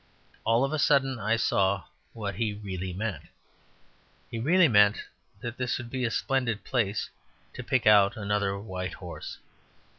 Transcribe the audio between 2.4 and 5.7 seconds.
really meant. He really meant that